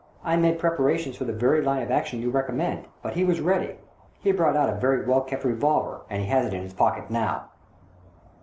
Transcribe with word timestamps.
I 0.23 0.35
made 0.35 0.57
preparations 0.57 1.15
for 1.15 1.25
the 1.25 1.31
very 1.31 1.61
line 1.61 1.83
of 1.83 1.91
action 1.91 2.23
you 2.23 2.31
recommend, 2.31 2.85
but 3.03 3.13
he 3.13 3.23
was 3.23 3.39
ready. 3.39 3.75
He 4.19 4.31
brought 4.31 4.55
out 4.57 4.67
a 4.67 4.73
very 4.79 5.05
well 5.05 5.21
kept 5.21 5.43
revolver, 5.45 6.01
and 6.09 6.23
he 6.23 6.27
has 6.27 6.47
it 6.47 6.55
in 6.55 6.63
his 6.63 6.73
pocket 6.73 7.11
now 7.11 7.49